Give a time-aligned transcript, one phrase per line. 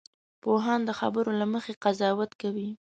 [0.41, 2.69] پوهان د خبرو له مخې قضاوت کوي